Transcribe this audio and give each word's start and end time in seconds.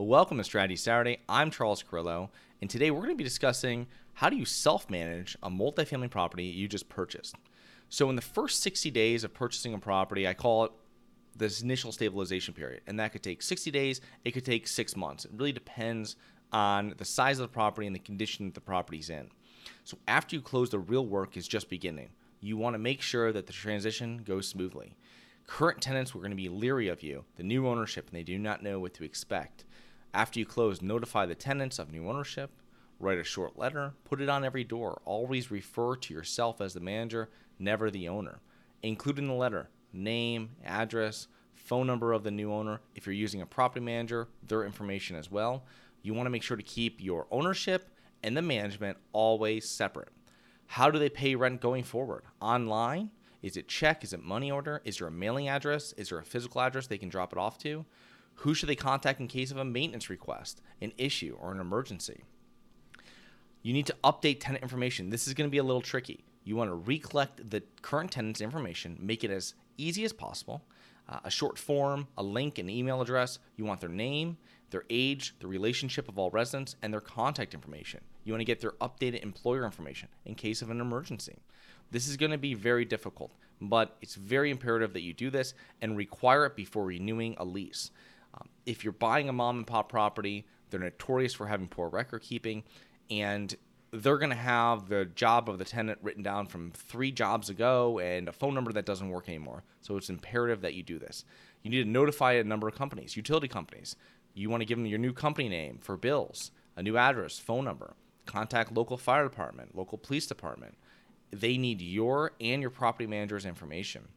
Welcome 0.00 0.38
to 0.38 0.44
Strategy 0.44 0.76
Saturday. 0.76 1.18
I'm 1.28 1.50
Charles 1.50 1.82
Carillo, 1.82 2.30
and 2.62 2.70
today 2.70 2.90
we're 2.90 3.02
going 3.02 3.12
to 3.12 3.18
be 3.18 3.22
discussing 3.22 3.86
how 4.14 4.30
do 4.30 4.36
you 4.36 4.46
self 4.46 4.88
manage 4.88 5.36
a 5.42 5.50
multifamily 5.50 6.08
property 6.08 6.44
you 6.44 6.68
just 6.68 6.88
purchased. 6.88 7.34
So, 7.90 8.08
in 8.08 8.16
the 8.16 8.22
first 8.22 8.62
60 8.62 8.90
days 8.92 9.24
of 9.24 9.34
purchasing 9.34 9.74
a 9.74 9.78
property, 9.78 10.26
I 10.26 10.32
call 10.32 10.64
it 10.64 10.72
this 11.36 11.60
initial 11.60 11.92
stabilization 11.92 12.54
period, 12.54 12.80
and 12.86 12.98
that 12.98 13.12
could 13.12 13.22
take 13.22 13.42
60 13.42 13.70
days, 13.70 14.00
it 14.24 14.30
could 14.30 14.46
take 14.46 14.66
six 14.68 14.96
months. 14.96 15.26
It 15.26 15.32
really 15.34 15.52
depends 15.52 16.16
on 16.50 16.94
the 16.96 17.04
size 17.04 17.38
of 17.38 17.42
the 17.42 17.52
property 17.52 17.86
and 17.86 17.94
the 17.94 18.00
condition 18.00 18.46
that 18.46 18.54
the 18.54 18.62
property's 18.62 19.10
in. 19.10 19.28
So, 19.84 19.98
after 20.08 20.34
you 20.34 20.40
close, 20.40 20.70
the 20.70 20.78
real 20.78 21.04
work 21.04 21.36
is 21.36 21.46
just 21.46 21.68
beginning. 21.68 22.08
You 22.40 22.56
want 22.56 22.72
to 22.72 22.78
make 22.78 23.02
sure 23.02 23.32
that 23.32 23.46
the 23.46 23.52
transition 23.52 24.22
goes 24.24 24.48
smoothly. 24.48 24.96
Current 25.46 25.82
tenants 25.82 26.14
were 26.14 26.20
going 26.22 26.30
to 26.30 26.36
be 26.36 26.48
leery 26.48 26.88
of 26.88 27.02
you, 27.02 27.26
the 27.36 27.42
new 27.42 27.68
ownership, 27.68 28.08
and 28.08 28.16
they 28.16 28.22
do 28.22 28.38
not 28.38 28.62
know 28.62 28.80
what 28.80 28.94
to 28.94 29.04
expect. 29.04 29.66
After 30.12 30.40
you 30.40 30.46
close, 30.46 30.82
notify 30.82 31.26
the 31.26 31.34
tenants 31.34 31.78
of 31.78 31.92
new 31.92 32.08
ownership, 32.08 32.50
write 32.98 33.18
a 33.18 33.24
short 33.24 33.58
letter, 33.58 33.94
put 34.04 34.20
it 34.20 34.28
on 34.28 34.44
every 34.44 34.64
door. 34.64 35.00
Always 35.04 35.50
refer 35.50 35.94
to 35.96 36.14
yourself 36.14 36.60
as 36.60 36.74
the 36.74 36.80
manager, 36.80 37.30
never 37.58 37.90
the 37.90 38.08
owner. 38.08 38.40
Include 38.82 39.18
in 39.18 39.28
the 39.28 39.34
letter 39.34 39.68
name, 39.92 40.50
address, 40.64 41.26
phone 41.54 41.86
number 41.86 42.12
of 42.12 42.22
the 42.22 42.30
new 42.30 42.52
owner. 42.52 42.80
If 42.94 43.06
you're 43.06 43.12
using 43.12 43.42
a 43.42 43.46
property 43.46 43.84
manager, 43.84 44.28
their 44.46 44.64
information 44.64 45.16
as 45.16 45.30
well. 45.30 45.64
You 46.02 46.14
want 46.14 46.26
to 46.26 46.30
make 46.30 46.42
sure 46.42 46.56
to 46.56 46.62
keep 46.62 47.00
your 47.00 47.26
ownership 47.30 47.88
and 48.22 48.36
the 48.36 48.42
management 48.42 48.98
always 49.12 49.68
separate. 49.68 50.08
How 50.66 50.90
do 50.90 50.98
they 50.98 51.08
pay 51.08 51.34
rent 51.34 51.60
going 51.60 51.84
forward? 51.84 52.22
Online? 52.40 53.10
Is 53.42 53.56
it 53.56 53.68
check? 53.68 54.04
Is 54.04 54.12
it 54.12 54.22
money 54.22 54.50
order? 54.50 54.82
Is 54.84 54.98
there 54.98 55.08
a 55.08 55.12
mailing 55.12 55.48
address? 55.48 55.92
Is 55.96 56.10
there 56.10 56.18
a 56.18 56.24
physical 56.24 56.60
address 56.60 56.86
they 56.86 56.98
can 56.98 57.08
drop 57.08 57.32
it 57.32 57.38
off 57.38 57.58
to? 57.58 57.84
Who 58.36 58.54
should 58.54 58.68
they 58.68 58.76
contact 58.76 59.20
in 59.20 59.28
case 59.28 59.50
of 59.50 59.58
a 59.58 59.64
maintenance 59.64 60.08
request, 60.08 60.62
an 60.80 60.92
issue, 60.96 61.36
or 61.40 61.52
an 61.52 61.60
emergency? 61.60 62.22
You 63.62 63.72
need 63.72 63.86
to 63.86 63.96
update 64.02 64.40
tenant 64.40 64.62
information. 64.62 65.10
This 65.10 65.26
is 65.26 65.34
going 65.34 65.48
to 65.48 65.52
be 65.52 65.58
a 65.58 65.62
little 65.62 65.82
tricky. 65.82 66.24
You 66.44 66.56
want 66.56 66.70
to 66.70 66.74
recollect 66.74 67.50
the 67.50 67.62
current 67.82 68.10
tenant's 68.10 68.40
information, 68.40 68.96
make 68.98 69.24
it 69.24 69.30
as 69.30 69.54
easy 69.76 70.04
as 70.04 70.12
possible. 70.12 70.62
Uh, 71.08 71.18
a 71.24 71.30
short 71.30 71.58
form, 71.58 72.06
a 72.16 72.22
link, 72.22 72.58
an 72.58 72.70
email 72.70 73.02
address. 73.02 73.40
You 73.56 73.64
want 73.64 73.80
their 73.80 73.90
name, 73.90 74.38
their 74.70 74.84
age, 74.88 75.34
the 75.40 75.48
relationship 75.48 76.08
of 76.08 76.18
all 76.18 76.30
residents, 76.30 76.76
and 76.82 76.92
their 76.92 77.00
contact 77.00 77.52
information. 77.52 78.00
You 78.24 78.32
want 78.32 78.40
to 78.40 78.44
get 78.44 78.60
their 78.60 78.72
updated 78.80 79.22
employer 79.22 79.64
information 79.64 80.08
in 80.24 80.34
case 80.34 80.62
of 80.62 80.70
an 80.70 80.80
emergency. 80.80 81.36
This 81.90 82.06
is 82.06 82.16
going 82.16 82.30
to 82.30 82.38
be 82.38 82.54
very 82.54 82.84
difficult, 82.84 83.32
but 83.60 83.96
it's 84.00 84.14
very 84.14 84.50
imperative 84.50 84.92
that 84.92 85.02
you 85.02 85.12
do 85.12 85.30
this 85.30 85.54
and 85.82 85.96
require 85.96 86.46
it 86.46 86.54
before 86.54 86.84
renewing 86.84 87.34
a 87.38 87.44
lease. 87.44 87.90
If 88.66 88.84
you're 88.84 88.92
buying 88.92 89.28
a 89.28 89.32
mom 89.32 89.58
and 89.58 89.66
pop 89.66 89.88
property, 89.88 90.46
they're 90.70 90.80
notorious 90.80 91.34
for 91.34 91.46
having 91.46 91.68
poor 91.68 91.88
record 91.88 92.22
keeping, 92.22 92.64
and 93.10 93.54
they're 93.92 94.18
going 94.18 94.30
to 94.30 94.36
have 94.36 94.88
the 94.88 95.04
job 95.04 95.48
of 95.48 95.58
the 95.58 95.64
tenant 95.64 95.98
written 96.02 96.22
down 96.22 96.46
from 96.46 96.70
three 96.70 97.10
jobs 97.10 97.50
ago 97.50 97.98
and 97.98 98.28
a 98.28 98.32
phone 98.32 98.54
number 98.54 98.72
that 98.72 98.86
doesn't 98.86 99.08
work 99.08 99.28
anymore. 99.28 99.64
So 99.80 99.96
it's 99.96 100.10
imperative 100.10 100.60
that 100.60 100.74
you 100.74 100.82
do 100.82 100.98
this. 100.98 101.24
You 101.62 101.70
need 101.70 101.82
to 101.82 101.88
notify 101.88 102.34
a 102.34 102.44
number 102.44 102.68
of 102.68 102.76
companies, 102.76 103.16
utility 103.16 103.48
companies. 103.48 103.96
You 104.34 104.48
want 104.48 104.60
to 104.60 104.64
give 104.64 104.78
them 104.78 104.86
your 104.86 104.98
new 104.98 105.12
company 105.12 105.48
name 105.48 105.78
for 105.82 105.96
bills, 105.96 106.52
a 106.76 106.82
new 106.82 106.96
address, 106.96 107.38
phone 107.38 107.64
number. 107.64 107.94
Contact 108.26 108.72
local 108.72 108.96
fire 108.96 109.24
department, 109.24 109.76
local 109.76 109.98
police 109.98 110.26
department. 110.26 110.76
They 111.32 111.58
need 111.58 111.80
your 111.80 112.32
and 112.40 112.60
your 112.60 112.70
property 112.70 113.06
manager's 113.06 113.44
information. 113.44 114.08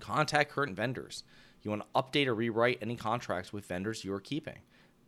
Contact 0.00 0.50
current 0.50 0.76
vendors. 0.76 1.22
You 1.64 1.70
want 1.70 1.82
to 1.82 2.00
update 2.00 2.26
or 2.26 2.34
rewrite 2.34 2.78
any 2.82 2.94
contracts 2.94 3.52
with 3.52 3.64
vendors 3.64 4.04
you 4.04 4.12
are 4.12 4.20
keeping. 4.20 4.58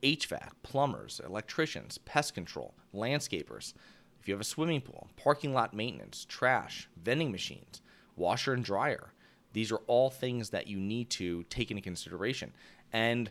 HVAC, 0.02 0.50
plumbers, 0.62 1.20
electricians, 1.24 1.98
pest 1.98 2.34
control, 2.34 2.74
landscapers. 2.94 3.74
If 4.18 4.26
you 4.26 4.34
have 4.34 4.40
a 4.40 4.44
swimming 4.44 4.80
pool, 4.80 5.08
parking 5.16 5.52
lot 5.52 5.74
maintenance, 5.74 6.24
trash, 6.24 6.88
vending 7.00 7.30
machines, 7.30 7.82
washer 8.16 8.54
and 8.54 8.64
dryer, 8.64 9.12
these 9.52 9.70
are 9.70 9.80
all 9.86 10.10
things 10.10 10.50
that 10.50 10.66
you 10.66 10.78
need 10.78 11.10
to 11.10 11.44
take 11.44 11.70
into 11.70 11.82
consideration. 11.82 12.52
And 12.92 13.30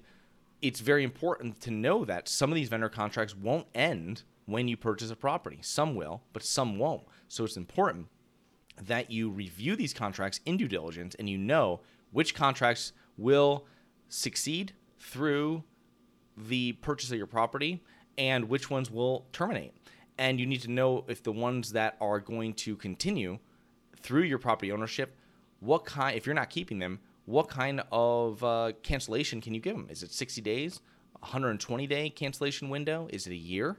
it's 0.61 0.79
very 0.79 1.03
important 1.03 1.59
to 1.61 1.71
know 1.71 2.05
that 2.05 2.29
some 2.29 2.51
of 2.51 2.55
these 2.55 2.69
vendor 2.69 2.89
contracts 2.89 3.35
won't 3.35 3.67
end 3.73 4.23
when 4.45 4.67
you 4.67 4.77
purchase 4.77 5.09
a 5.09 5.15
property. 5.15 5.59
Some 5.61 5.95
will, 5.95 6.21
but 6.31 6.43
some 6.43 6.77
won't. 6.77 7.03
So 7.27 7.43
it's 7.43 7.57
important 7.57 8.07
that 8.81 9.09
you 9.09 9.29
review 9.29 9.75
these 9.75 9.93
contracts 9.93 10.39
in 10.45 10.57
due 10.57 10.67
diligence 10.67 11.15
and 11.15 11.29
you 11.29 11.37
know 11.37 11.81
which 12.11 12.35
contracts 12.35 12.93
will 13.17 13.65
succeed 14.09 14.73
through 14.99 15.63
the 16.37 16.73
purchase 16.73 17.11
of 17.11 17.17
your 17.17 17.27
property 17.27 17.81
and 18.17 18.49
which 18.49 18.69
ones 18.69 18.91
will 18.91 19.25
terminate. 19.31 19.73
And 20.17 20.39
you 20.39 20.45
need 20.45 20.61
to 20.61 20.71
know 20.71 21.03
if 21.07 21.23
the 21.23 21.31
ones 21.31 21.73
that 21.73 21.97
are 21.99 22.19
going 22.19 22.53
to 22.55 22.75
continue 22.75 23.39
through 23.97 24.23
your 24.23 24.37
property 24.37 24.71
ownership, 24.71 25.17
what 25.59 25.85
kind, 25.85 26.15
if 26.15 26.25
you're 26.25 26.35
not 26.35 26.49
keeping 26.49 26.79
them, 26.79 26.99
what 27.25 27.49
kind 27.49 27.81
of 27.91 28.43
uh, 28.43 28.71
cancellation 28.83 29.41
can 29.41 29.53
you 29.53 29.59
give 29.59 29.75
them? 29.75 29.87
Is 29.89 30.03
it 30.03 30.11
60 30.11 30.41
days, 30.41 30.79
120 31.19 31.87
day 31.87 32.09
cancellation 32.09 32.69
window? 32.69 33.07
Is 33.11 33.27
it 33.27 33.31
a 33.31 33.37
year? 33.37 33.77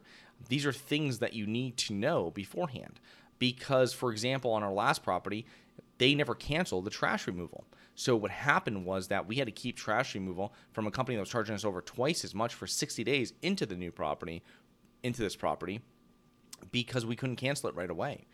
These 0.48 0.66
are 0.66 0.72
things 0.72 1.20
that 1.20 1.32
you 1.32 1.46
need 1.46 1.76
to 1.78 1.94
know 1.94 2.30
beforehand. 2.32 3.00
Because, 3.38 3.92
for 3.92 4.12
example, 4.12 4.50
on 4.52 4.62
our 4.62 4.72
last 4.72 5.02
property, 5.02 5.46
they 5.98 6.14
never 6.14 6.34
canceled 6.34 6.84
the 6.84 6.90
trash 6.90 7.26
removal. 7.26 7.64
So 7.94 8.14
what 8.14 8.30
happened 8.30 8.84
was 8.84 9.08
that 9.08 9.26
we 9.26 9.36
had 9.36 9.46
to 9.46 9.52
keep 9.52 9.76
trash 9.76 10.14
removal 10.14 10.52
from 10.72 10.86
a 10.86 10.90
company 10.90 11.16
that 11.16 11.22
was 11.22 11.30
charging 11.30 11.54
us 11.54 11.64
over 11.64 11.80
twice 11.80 12.24
as 12.24 12.34
much 12.34 12.54
for 12.54 12.66
60 12.66 13.02
days 13.04 13.32
into 13.42 13.64
the 13.64 13.76
new 13.76 13.90
property, 13.90 14.42
into 15.02 15.22
this 15.22 15.36
property, 15.36 15.80
because 16.70 17.06
we 17.06 17.16
couldn't 17.16 17.36
cancel 17.36 17.70
it 17.70 17.74
right 17.74 17.90
away. 17.90 18.26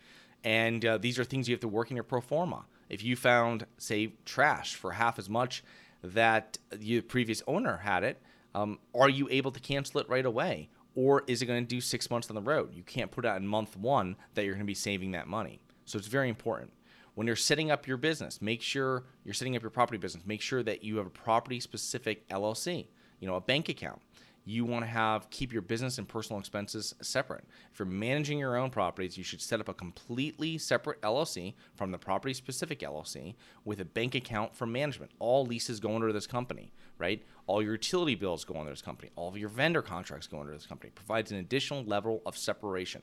And 0.43 0.83
uh, 0.85 0.97
these 0.97 1.17
are 1.17 1.23
things 1.23 1.47
you 1.47 1.53
have 1.53 1.61
to 1.61 1.69
work 1.69 1.89
in 1.89 1.95
your 1.95 2.03
pro 2.03 2.19
forma. 2.19 2.65
If 2.89 3.03
you 3.03 3.15
found, 3.15 3.65
say, 3.77 4.13
trash 4.25 4.75
for 4.75 4.91
half 4.91 5.17
as 5.17 5.29
much 5.29 5.63
that 6.03 6.57
the 6.69 6.99
previous 6.99 7.41
owner 7.47 7.77
had 7.77 8.03
it, 8.03 8.21
um, 8.53 8.79
are 8.93 9.09
you 9.09 9.29
able 9.31 9.51
to 9.51 9.59
cancel 9.61 10.01
it 10.01 10.09
right 10.09 10.25
away? 10.25 10.69
Or 10.95 11.23
is 11.25 11.41
it 11.41 11.45
going 11.45 11.63
to 11.63 11.67
do 11.67 11.79
six 11.79 12.11
months 12.11 12.29
on 12.29 12.35
the 12.35 12.41
road? 12.41 12.75
You 12.75 12.83
can't 12.83 13.09
put 13.09 13.25
out 13.25 13.37
in 13.37 13.47
month 13.47 13.77
one 13.77 14.17
that 14.33 14.43
you're 14.43 14.53
going 14.53 14.65
to 14.65 14.65
be 14.65 14.73
saving 14.73 15.11
that 15.11 15.27
money. 15.27 15.61
So 15.85 15.97
it's 15.97 16.07
very 16.07 16.29
important 16.29 16.71
when 17.15 17.27
you're 17.27 17.35
setting 17.35 17.71
up 17.71 17.87
your 17.87 17.97
business, 17.97 18.41
make 18.41 18.61
sure 18.61 19.03
you're 19.23 19.33
setting 19.33 19.55
up 19.55 19.61
your 19.61 19.71
property 19.71 19.97
business. 19.97 20.25
Make 20.25 20.41
sure 20.41 20.63
that 20.63 20.83
you 20.83 20.97
have 20.97 21.05
a 21.05 21.11
property 21.11 21.59
specific 21.59 22.27
LLC, 22.29 22.87
you 23.19 23.27
know, 23.27 23.35
a 23.35 23.41
bank 23.41 23.69
account. 23.69 24.01
You 24.45 24.65
want 24.65 24.83
to 24.83 24.89
have 24.89 25.29
keep 25.29 25.53
your 25.53 25.61
business 25.61 25.99
and 25.99 26.07
personal 26.07 26.37
expenses 26.37 26.93
separate. 27.01 27.45
If 27.71 27.79
you're 27.79 27.85
managing 27.85 28.39
your 28.39 28.57
own 28.57 28.71
properties, 28.71 29.17
you 29.17 29.23
should 29.23 29.41
set 29.41 29.61
up 29.61 29.69
a 29.69 29.73
completely 29.73 30.57
separate 30.57 31.01
LLC 31.01 31.53
from 31.75 31.91
the 31.91 31.97
property 31.97 32.33
specific 32.33 32.79
LLC 32.79 33.35
with 33.63 33.79
a 33.79 33.85
bank 33.85 34.15
account 34.15 34.53
for 34.53 34.65
management. 34.65 35.11
All 35.19 35.45
leases 35.45 35.79
go 35.79 35.95
under 35.95 36.11
this 36.11 36.27
company, 36.27 36.73
right? 36.97 37.23
All 37.47 37.61
your 37.61 37.73
utility 37.73 38.15
bills 38.15 38.43
go 38.43 38.55
under 38.55 38.71
this 38.71 38.81
company. 38.81 39.11
All 39.15 39.29
of 39.29 39.37
your 39.37 39.49
vendor 39.49 39.81
contracts 39.81 40.27
go 40.27 40.41
under 40.41 40.51
this 40.51 40.65
company. 40.65 40.89
It 40.89 40.95
provides 40.95 41.31
an 41.31 41.37
additional 41.37 41.85
level 41.85 42.21
of 42.25 42.37
separation. 42.37 43.01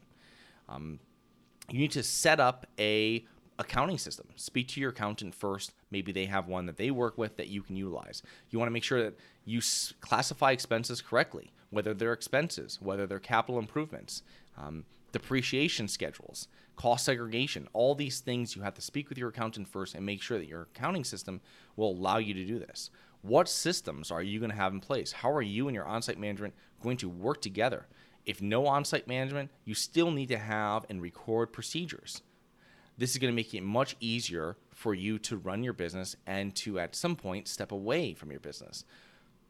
Um, 0.68 1.00
you 1.70 1.78
need 1.78 1.92
to 1.92 2.02
set 2.02 2.38
up 2.38 2.66
a 2.78 3.24
accounting 3.60 3.98
system. 3.98 4.26
Speak 4.36 4.68
to 4.68 4.80
your 4.80 4.90
accountant 4.90 5.34
first. 5.34 5.72
Maybe 5.90 6.12
they 6.12 6.24
have 6.24 6.48
one 6.48 6.66
that 6.66 6.78
they 6.78 6.90
work 6.90 7.18
with 7.18 7.36
that 7.36 7.48
you 7.48 7.62
can 7.62 7.76
utilize. 7.76 8.22
You 8.48 8.58
want 8.58 8.68
to 8.68 8.72
make 8.72 8.82
sure 8.82 9.02
that 9.02 9.18
you 9.44 9.58
s- 9.58 9.92
classify 10.00 10.50
expenses 10.50 11.02
correctly, 11.02 11.52
whether 11.68 11.92
they're 11.92 12.14
expenses, 12.14 12.78
whether 12.80 13.06
they're 13.06 13.18
capital 13.18 13.58
improvements, 13.58 14.22
um, 14.56 14.84
depreciation 15.12 15.88
schedules, 15.88 16.48
cost 16.76 17.04
segregation. 17.04 17.68
All 17.74 17.94
these 17.94 18.20
things 18.20 18.56
you 18.56 18.62
have 18.62 18.74
to 18.74 18.80
speak 18.80 19.10
with 19.10 19.18
your 19.18 19.28
accountant 19.28 19.68
first 19.68 19.94
and 19.94 20.06
make 20.06 20.22
sure 20.22 20.38
that 20.38 20.48
your 20.48 20.62
accounting 20.62 21.04
system 21.04 21.40
will 21.76 21.90
allow 21.90 22.16
you 22.16 22.32
to 22.32 22.44
do 22.44 22.58
this. 22.58 22.90
What 23.22 23.48
systems 23.48 24.10
are 24.10 24.22
you 24.22 24.38
going 24.38 24.50
to 24.50 24.56
have 24.56 24.72
in 24.72 24.80
place? 24.80 25.12
How 25.12 25.30
are 25.30 25.42
you 25.42 25.68
and 25.68 25.74
your 25.74 25.84
on 25.84 26.00
site 26.00 26.18
management 26.18 26.54
going 26.82 26.96
to 26.98 27.08
work 27.10 27.42
together? 27.42 27.86
If 28.24 28.40
no 28.40 28.66
on 28.66 28.86
site 28.86 29.06
management, 29.06 29.50
you 29.66 29.74
still 29.74 30.10
need 30.10 30.28
to 30.28 30.38
have 30.38 30.86
and 30.88 31.02
record 31.02 31.52
procedures 31.52 32.22
this 33.00 33.12
is 33.12 33.16
going 33.16 33.32
to 33.32 33.36
make 33.36 33.54
it 33.54 33.62
much 33.62 33.96
easier 33.98 34.58
for 34.74 34.92
you 34.92 35.18
to 35.18 35.38
run 35.38 35.64
your 35.64 35.72
business 35.72 36.16
and 36.26 36.54
to 36.54 36.78
at 36.78 36.94
some 36.94 37.16
point 37.16 37.48
step 37.48 37.72
away 37.72 38.12
from 38.12 38.30
your 38.30 38.40
business. 38.40 38.84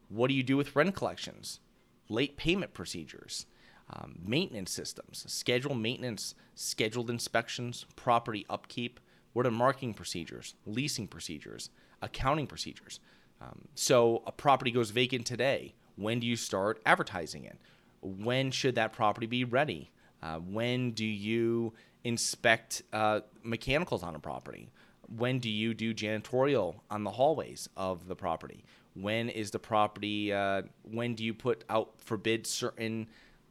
What 0.07 0.29
do 0.29 0.33
you 0.33 0.41
do 0.41 0.55
with 0.55 0.73
rent 0.73 0.95
collections, 0.95 1.59
late 2.07 2.37
payment 2.37 2.73
procedures, 2.73 3.47
um, 3.89 4.19
maintenance 4.25 4.71
systems, 4.71 5.25
schedule 5.27 5.75
maintenance, 5.75 6.33
scheduled 6.55 7.09
inspections, 7.09 7.85
property 7.97 8.45
upkeep? 8.49 9.01
What 9.33 9.45
are 9.45 9.51
marketing 9.51 9.95
procedures, 9.95 10.55
leasing 10.65 11.09
procedures, 11.09 11.69
accounting 12.01 12.47
procedures? 12.47 13.01
Um, 13.41 13.67
so 13.75 14.23
a 14.25 14.31
property 14.31 14.71
goes 14.71 14.91
vacant 14.91 15.25
today. 15.25 15.73
When 15.97 16.21
do 16.21 16.25
you 16.25 16.37
start 16.37 16.81
advertising 16.85 17.43
it? 17.43 17.57
When 17.99 18.49
should 18.49 18.75
that 18.75 18.93
property 18.93 19.27
be 19.27 19.43
ready? 19.43 19.91
Uh, 20.23 20.37
when 20.37 20.91
do 20.91 21.05
you 21.05 21.73
inspect 22.03 22.83
uh, 22.93 23.21
mechanicals 23.43 24.03
on 24.03 24.15
a 24.15 24.19
property? 24.19 24.69
When 25.15 25.39
do 25.39 25.49
you 25.49 25.73
do 25.73 25.93
janitorial 25.93 26.75
on 26.89 27.03
the 27.03 27.11
hallways 27.11 27.67
of 27.75 28.07
the 28.07 28.15
property? 28.15 28.63
When 28.93 29.29
is 29.29 29.51
the 29.51 29.59
property? 29.59 30.33
Uh, 30.33 30.63
when 30.83 31.15
do 31.15 31.23
you 31.23 31.33
put 31.33 31.63
out 31.69 31.93
for 31.97 32.17
bid 32.17 32.47
certain 32.47 33.07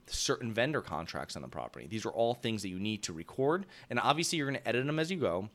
certain 0.06 0.52
vendor 0.52 0.80
contracts 0.80 1.36
on 1.36 1.42
the 1.42 1.48
property? 1.48 1.86
These 1.86 2.04
are 2.04 2.10
all 2.10 2.34
things 2.34 2.62
that 2.62 2.68
you 2.68 2.80
need 2.80 3.02
to 3.04 3.12
record, 3.12 3.66
and 3.88 4.00
obviously 4.00 4.38
you're 4.38 4.48
going 4.48 4.60
to 4.60 4.68
edit 4.68 4.86
them 4.86 4.98
as 4.98 5.10
you 5.10 5.18
go. 5.18 5.48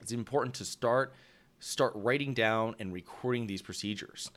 It's 0.00 0.12
important 0.12 0.54
to 0.56 0.64
start 0.64 1.12
start 1.58 1.92
writing 1.94 2.32
down 2.32 2.74
and 2.78 2.92
recording 2.92 3.46
these 3.46 3.60
procedures. 3.60 4.30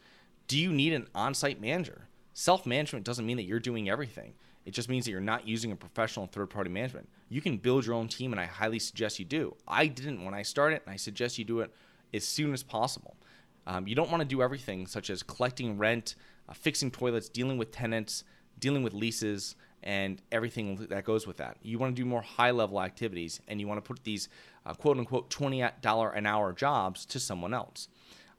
Do 0.48 0.60
you 0.60 0.74
need 0.74 0.94
an 0.94 1.08
on-site 1.16 1.62
manager? 1.62 2.10
Self-management 2.34 3.06
doesn't 3.06 3.26
mean 3.26 3.38
that 3.38 3.44
you're 3.44 3.60
doing 3.60 3.90
everything. 3.90 4.34
It 4.66 4.72
just 4.72 4.90
means 4.90 5.06
that 5.06 5.12
you're 5.12 5.20
not 5.20 5.48
using 5.48 5.72
a 5.72 5.76
professional 5.76 6.28
third 6.28 6.50
party 6.50 6.70
management. 6.70 7.10
You 7.30 7.42
can 7.42 7.58
build 7.58 7.86
your 7.86 7.96
own 7.96 8.08
team, 8.08 8.32
and 8.32 8.40
I 8.40 8.46
highly 8.46 8.80
suggest 8.80 9.20
you 9.20 9.26
do. 9.26 9.56
I 9.68 9.88
didn't 9.88 10.24
when 10.24 10.34
I 10.34 10.44
started, 10.44 10.82
and 10.86 10.94
I 10.94 10.98
suggest 10.98 11.38
you 11.38 11.46
do 11.46 11.60
it 11.60 11.74
as 12.14 12.24
soon 12.24 12.54
as 12.54 12.64
possible. 12.64 13.16
Um, 13.66 13.88
you 13.88 13.96
don't 13.96 14.10
want 14.10 14.22
to 14.22 14.28
do 14.28 14.42
everything, 14.42 14.88
such 14.88 15.10
as 15.10 15.24
collecting 15.24 15.78
rent, 15.78 16.16
uh, 16.48 16.54
fixing 16.54 16.92
toilets, 16.92 17.30
dealing 17.30 17.58
with 17.58 17.72
tenants, 17.72 18.24
dealing 18.60 18.84
with 18.84 18.94
leases, 18.94 19.56
and 19.84 20.22
everything 20.32 20.88
that 20.90 21.04
goes 21.04 21.28
with 21.28 21.38
that. 21.38 21.58
You 21.62 21.78
want 21.78 21.96
to 21.96 22.02
do 22.02 22.06
more 22.08 22.22
high 22.22 22.52
level 22.52 22.82
activities, 22.82 23.42
and 23.48 23.60
you 23.60 23.68
want 23.68 23.84
to 23.84 23.88
put 23.88 24.04
these 24.04 24.30
uh, 24.66 24.74
quote 24.74 24.98
unquote 24.98 25.30
$20 25.30 26.18
an 26.18 26.26
hour 26.26 26.54
jobs 26.54 27.06
to 27.08 27.20
someone 27.20 27.54
else. 27.54 27.90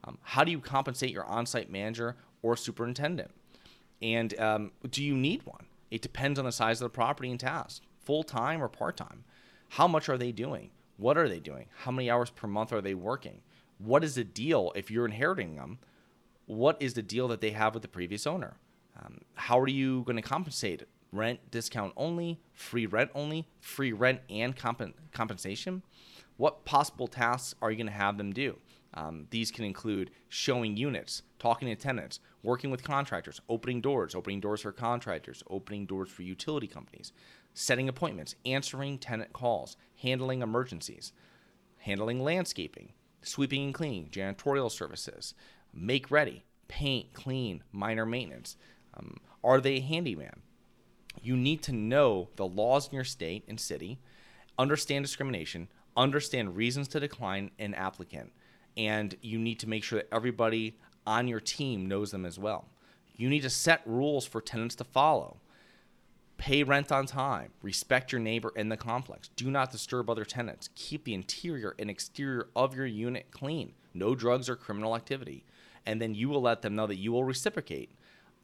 Um, 0.05 0.19
how 0.23 0.45
do 0.45 0.51
you 0.51 0.59
compensate 0.59 1.11
your 1.11 1.25
on 1.25 1.47
site 1.47 1.71
manager 1.71 2.17
or 2.43 2.57
superintendent? 2.57 3.31
And 4.03 4.39
um, 4.39 4.73
do 4.91 5.03
you 5.03 5.15
need 5.15 5.45
one? 5.47 5.67
It 5.95 6.03
depends 6.03 6.41
on 6.41 6.45
the 6.45 6.51
size 6.51 6.81
of 6.81 6.87
the 6.87 6.97
property 6.97 7.31
and 7.31 7.39
task, 7.39 7.85
full 8.01 8.25
time 8.25 8.61
or 8.61 8.67
part 8.67 8.97
time. 8.97 9.23
How 9.69 9.87
much 9.87 10.09
are 10.09 10.19
they 10.19 10.33
doing? 10.33 10.73
What 10.97 11.17
are 11.17 11.29
they 11.29 11.39
doing? 11.39 11.67
How 11.83 11.93
many 11.93 12.11
hours 12.11 12.31
per 12.31 12.49
month 12.49 12.73
are 12.73 12.81
they 12.81 12.95
working? 12.95 13.43
What 13.79 14.03
is 14.03 14.17
the 14.17 14.25
deal 14.25 14.73
if 14.75 14.91
you're 14.91 15.07
inheriting 15.07 15.55
them? 15.55 15.79
What 16.47 16.79
is 16.81 16.95
the 16.95 17.03
deal 17.03 17.29
that 17.29 17.41
they 17.41 17.53
have 17.53 17.75
with 17.75 17.83
the 17.83 17.89
previous 17.89 18.27
owner? 18.27 18.57
Um, 19.01 19.21
how 19.37 19.61
are 19.61 19.69
you 19.69 20.03
going 20.03 20.17
to 20.17 20.23
compensate? 20.23 20.83
Rent 21.13 21.39
discount 21.53 21.93
only, 21.97 22.41
free 22.55 22.87
rent 22.87 23.13
only, 23.15 23.47
free 23.61 23.93
rent 23.93 24.21
and 24.29 24.57
comp- 24.57 25.13
compensation? 25.13 25.85
What 26.39 26.65
possible 26.65 27.07
tasks 27.07 27.55
are 27.63 27.71
you 27.71 27.77
going 27.77 27.87
to 27.87 27.93
have 27.93 28.19
them 28.19 28.33
do? 28.33 28.59
Um, 28.95 29.27
these 29.31 29.51
can 29.51 29.65
include 29.65 30.11
showing 30.29 30.77
units, 30.77 31.23
talking 31.39 31.69
to 31.69 31.75
tenants, 31.75 32.21
working 32.43 32.71
with 32.71 32.85
contractors, 32.85 33.41
opening 33.49 33.81
doors, 33.81 34.15
opening 34.15 34.41
doors 34.41 34.61
for 34.63 34.73
contractors, 34.73 35.43
opening 35.51 35.85
doors 35.85 36.09
for 36.09 36.23
utility 36.23 36.69
companies, 36.69 37.13
setting 37.55 37.89
appointments, 37.89 38.37
answering 38.47 38.99
tenant 38.99 39.33
calls, 39.33 39.77
handling 40.01 40.43
emergencies, 40.43 41.13
handling 41.79 42.23
landscaping, 42.23 42.93
sweeping 43.23 43.65
and 43.65 43.75
cleaning, 43.75 44.09
janitorial 44.11 44.71
services, 44.71 45.35
make 45.73 46.11
ready, 46.11 46.45
paint, 46.69 47.13
clean, 47.13 47.63
minor 47.73 48.07
maintenance. 48.07 48.57
Um, 48.97 49.17
are 49.43 49.61
they 49.61 49.77
a 49.77 49.81
handyman? 49.81 50.41
You 51.21 51.37
need 51.37 51.63
to 51.63 51.73
know 51.73 52.29
the 52.37 52.47
laws 52.47 52.89
in 52.89 52.95
your 52.95 53.05
state 53.05 53.45
and 53.49 53.59
city, 53.59 53.99
understand 54.57 55.05
discrimination, 55.05 55.69
understand 55.97 56.57
reasons 56.57 56.87
to 56.89 57.01
decline 57.01 57.51
an 57.59 57.75
applicant 57.75 58.33
and 58.77 59.15
you 59.21 59.39
need 59.39 59.61
to 59.61 59.69
make 59.69 59.85
sure 59.85 59.99
that 59.99 60.09
everybody 60.13 60.79
on 61.07 61.29
your 61.29 61.41
team 61.41 61.87
knows 61.87 62.11
them 62.11 62.25
as 62.25 62.39
well. 62.39 62.67
You 63.17 63.29
need 63.29 63.43
to 63.43 63.51
set 63.51 63.83
rules 63.87 64.27
for 64.27 64.41
tenants 64.41 64.75
to 64.77 64.85
follow. 64.85 65.39
Pay 66.37 66.65
rent 66.65 66.91
on 66.91 67.07
time. 67.07 67.53
Respect 67.63 68.11
your 68.11 68.21
neighbor 68.21 68.53
in 68.57 68.69
the 68.69 68.77
complex. 68.77 69.29
Do 69.37 69.51
not 69.51 69.71
disturb 69.71 70.11
other 70.11 70.25
tenants. 70.25 70.69
Keep 70.75 71.05
the 71.05 71.15
interior 71.15 71.77
and 71.79 71.89
exterior 71.89 72.49
of 72.57 72.75
your 72.75 72.87
unit 72.87 73.27
clean. 73.31 73.73
No 73.95 74.15
drugs 74.15 74.49
or 74.49 74.57
criminal 74.57 74.97
activity. 74.97 75.45
And 75.87 76.03
then 76.03 76.15
you 76.15 76.29
will 76.29 76.43
let 76.43 76.63
them 76.63 76.75
know 76.75 76.87
that 76.87 76.99
you 76.99 77.13
will 77.13 77.25
reciprocate. 77.25 77.93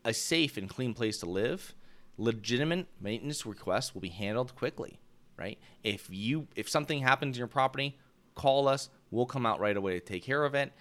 A 0.05 0.15
safe 0.15 0.57
and 0.57 0.69
clean 0.69 0.95
place 0.95 1.19
to 1.19 1.27
live, 1.29 1.75
legitimate 2.17 2.87
maintenance 3.01 3.45
requests 3.45 3.93
will 3.93 4.01
be 4.01 4.09
handled 4.09 4.55
quickly, 4.55 5.01
right? 5.37 5.59
If 5.83 6.09
you 6.11 6.47
if 6.55 6.69
something 6.69 7.01
happens 7.01 7.37
in 7.37 7.41
your 7.41 7.49
property, 7.49 7.99
call 8.35 8.69
us. 8.69 8.89
We'll 9.11 9.27
come 9.27 9.47
out 9.47 9.61
right 9.61 9.77
away 9.77 9.95
to 9.95 10.01
take 10.01 10.23
care 10.23 10.45
of 10.45 10.55
it. 10.55 10.73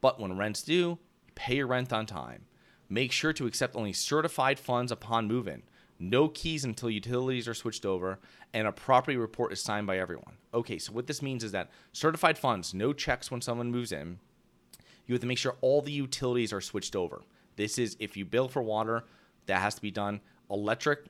But 0.00 0.20
when 0.20 0.36
rent's 0.36 0.62
due, 0.62 0.98
pay 1.34 1.56
your 1.56 1.66
rent 1.66 1.92
on 1.92 2.06
time. 2.06 2.46
Make 2.88 3.12
sure 3.12 3.32
to 3.32 3.46
accept 3.46 3.76
only 3.76 3.92
certified 3.92 4.58
funds 4.58 4.92
upon 4.92 5.28
move 5.28 5.48
in. 5.48 5.62
No 5.98 6.28
keys 6.28 6.64
until 6.64 6.90
utilities 6.90 7.46
are 7.46 7.54
switched 7.54 7.86
over, 7.86 8.18
and 8.52 8.66
a 8.66 8.72
property 8.72 9.16
report 9.16 9.52
is 9.52 9.62
signed 9.62 9.86
by 9.86 9.98
everyone. 9.98 10.36
Okay, 10.52 10.78
so 10.78 10.92
what 10.92 11.06
this 11.06 11.22
means 11.22 11.44
is 11.44 11.52
that 11.52 11.70
certified 11.92 12.36
funds, 12.36 12.74
no 12.74 12.92
checks 12.92 13.30
when 13.30 13.40
someone 13.40 13.70
moves 13.70 13.92
in. 13.92 14.18
You 15.06 15.14
have 15.14 15.20
to 15.20 15.26
make 15.26 15.38
sure 15.38 15.56
all 15.60 15.80
the 15.80 15.92
utilities 15.92 16.52
are 16.52 16.60
switched 16.60 16.96
over. 16.96 17.22
This 17.56 17.78
is 17.78 17.96
if 18.00 18.16
you 18.16 18.24
bill 18.24 18.48
for 18.48 18.62
water, 18.62 19.04
that 19.46 19.60
has 19.60 19.74
to 19.76 19.82
be 19.82 19.90
done. 19.90 20.20
Electric 20.50 21.06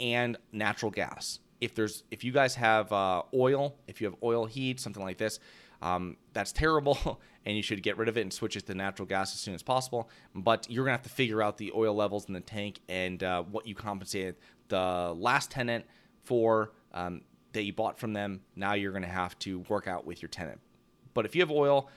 and 0.00 0.36
natural 0.52 0.90
gas. 0.90 1.38
If 1.64 1.74
there's 1.74 2.04
if 2.10 2.24
you 2.24 2.30
guys 2.30 2.54
have 2.56 2.92
uh, 2.92 3.22
oil, 3.32 3.74
if 3.88 4.00
you 4.00 4.06
have 4.06 4.16
oil 4.22 4.44
heat, 4.44 4.78
something 4.78 5.02
like 5.02 5.16
this, 5.16 5.40
um, 5.80 6.18
that's 6.34 6.52
terrible, 6.52 7.20
and 7.46 7.56
you 7.56 7.62
should 7.62 7.82
get 7.82 7.96
rid 7.96 8.08
of 8.08 8.18
it 8.18 8.20
and 8.20 8.32
switch 8.32 8.54
it 8.56 8.66
to 8.66 8.74
natural 8.74 9.06
gas 9.06 9.32
as 9.32 9.40
soon 9.40 9.54
as 9.54 9.62
possible. 9.62 10.10
But 10.34 10.70
you're 10.70 10.84
gonna 10.84 10.96
have 10.96 11.02
to 11.02 11.08
figure 11.08 11.42
out 11.42 11.56
the 11.56 11.72
oil 11.74 11.94
levels 11.94 12.26
in 12.26 12.34
the 12.34 12.40
tank 12.40 12.80
and 12.88 13.22
uh, 13.22 13.42
what 13.44 13.66
you 13.66 13.74
compensated 13.74 14.36
the 14.68 15.14
last 15.16 15.50
tenant 15.50 15.86
for 16.24 16.72
um, 16.92 17.22
that 17.52 17.62
you 17.62 17.72
bought 17.72 17.98
from 17.98 18.12
them. 18.12 18.40
Now 18.56 18.74
you're 18.74 18.92
gonna 18.92 19.06
have 19.06 19.38
to 19.40 19.60
work 19.60 19.88
out 19.88 20.04
with 20.04 20.20
your 20.20 20.28
tenant. 20.28 20.60
But 21.14 21.24
if 21.24 21.34
you 21.34 21.40
have 21.40 21.50
oil, 21.50 21.88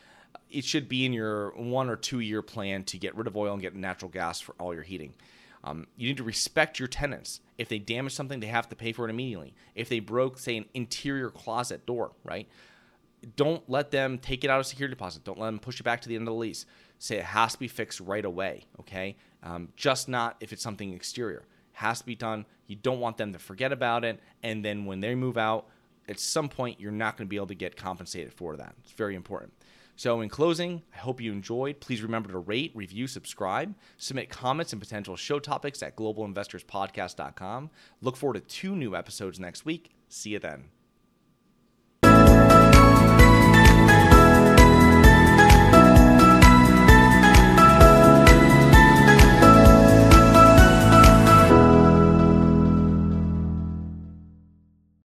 it 0.49 0.63
should 0.63 0.87
be 0.87 1.05
in 1.05 1.11
your 1.11 1.51
one 1.57 1.89
or 1.89 1.97
two 1.97 2.21
year 2.21 2.41
plan 2.41 2.85
to 2.85 2.97
get 2.97 3.15
rid 3.17 3.27
of 3.27 3.35
oil 3.35 3.51
and 3.51 3.61
get 3.61 3.75
natural 3.75 4.09
gas 4.09 4.39
for 4.39 4.55
all 4.59 4.73
your 4.73 4.83
heating. 4.83 5.13
Um, 5.67 5.87
you 5.95 6.07
need 6.07 6.17
to 6.17 6.23
respect 6.23 6.79
your 6.79 6.87
tenants. 6.87 7.41
If 7.57 7.67
they 7.67 7.79
damage 7.79 8.13
something, 8.13 8.39
they 8.39 8.47
have 8.47 8.69
to 8.69 8.75
pay 8.75 8.91
for 8.91 9.07
it 9.07 9.09
immediately. 9.09 9.53
If 9.75 9.89
they 9.89 9.99
broke, 9.99 10.37
say, 10.37 10.57
an 10.57 10.65
interior 10.73 11.29
closet 11.29 11.85
door, 11.85 12.11
right? 12.23 12.47
don't 13.35 13.67
let 13.69 13.91
them 13.91 14.17
take 14.17 14.43
it 14.43 14.49
out 14.49 14.59
of 14.59 14.65
security 14.65 14.93
deposit. 14.93 15.23
Don't 15.23 15.39
let 15.39 15.47
them 15.47 15.59
push 15.59 15.79
it 15.79 15.83
back 15.83 16.01
to 16.01 16.09
the 16.09 16.15
end 16.15 16.27
of 16.27 16.33
the 16.33 16.39
lease. 16.39 16.65
Say 16.99 17.17
it 17.17 17.25
has 17.25 17.53
to 17.53 17.59
be 17.59 17.67
fixed 17.67 17.99
right 17.99 18.23
away. 18.23 18.65
Okay, 18.79 19.15
um, 19.43 19.69
just 19.75 20.07
not 20.07 20.37
if 20.39 20.53
it's 20.53 20.63
something 20.63 20.93
exterior. 20.93 21.45
Has 21.73 21.99
to 21.99 22.05
be 22.05 22.15
done. 22.15 22.45
You 22.67 22.75
don't 22.75 22.99
want 22.99 23.17
them 23.17 23.33
to 23.33 23.39
forget 23.39 23.71
about 23.71 24.03
it, 24.03 24.19
and 24.43 24.63
then 24.63 24.85
when 24.85 24.99
they 24.99 25.15
move 25.15 25.37
out, 25.37 25.67
at 26.09 26.19
some 26.19 26.49
point 26.49 26.79
you're 26.79 26.91
not 26.91 27.17
going 27.17 27.27
to 27.27 27.29
be 27.29 27.35
able 27.35 27.47
to 27.47 27.55
get 27.55 27.75
compensated 27.75 28.33
for 28.33 28.55
that. 28.57 28.75
It's 28.83 28.93
very 28.93 29.15
important. 29.15 29.53
So, 29.97 30.21
in 30.21 30.29
closing, 30.29 30.83
I 30.93 30.97
hope 30.99 31.19
you 31.19 31.31
enjoyed. 31.31 31.79
Please 31.79 32.03
remember 32.03 32.31
to 32.31 32.37
rate, 32.37 32.71
review, 32.75 33.07
subscribe, 33.07 33.73
submit 33.97 34.29
comments 34.29 34.71
and 34.71 34.79
potential 34.79 35.15
show 35.15 35.39
topics 35.39 35.81
at 35.81 35.97
globalinvestorspodcast.com. 35.97 37.71
Look 38.01 38.15
forward 38.15 38.35
to 38.35 38.41
two 38.41 38.75
new 38.75 38.95
episodes 38.95 39.39
next 39.39 39.65
week. 39.65 39.95
See 40.07 40.29
you 40.29 40.39
then. 40.39 40.65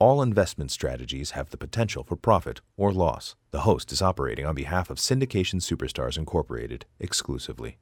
All 0.00 0.22
investment 0.22 0.70
strategies 0.70 1.32
have 1.32 1.50
the 1.50 1.58
potential 1.58 2.02
for 2.04 2.16
profit 2.16 2.62
or 2.78 2.90
loss. 2.90 3.36
The 3.50 3.60
host 3.60 3.92
is 3.92 4.00
operating 4.00 4.46
on 4.46 4.54
behalf 4.54 4.88
of 4.88 4.96
Syndication 4.96 5.60
Superstars 5.60 6.16
Incorporated 6.16 6.86
exclusively. 6.98 7.80